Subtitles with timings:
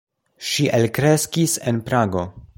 [0.51, 2.27] Ŝi elkreskis en Prago.